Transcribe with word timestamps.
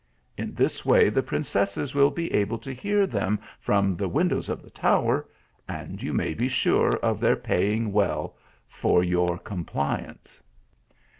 In 0.35 0.55
this 0.55 0.83
way, 0.83 1.09
the 1.11 1.21
princesses 1.21 1.93
will 1.93 2.09
be 2.09 2.33
able 2.33 2.57
to 2.57 2.73
hear 2.73 3.05
them 3.05 3.37
from 3.59 3.95
the 3.95 4.09
windows 4.09 4.49
of 4.49 4.63
the 4.63 4.71
tower, 4.71 5.27
and 5.67 6.01
you 6.01 6.11
may 6.11 6.33
be 6.33 6.47
sure 6.47 6.93
of 7.05 7.19
their 7.19 7.35
paying 7.35 7.91
well 7.91 8.35
for 8.67 9.03
your 9.03 9.37
Compliance." 9.37 10.41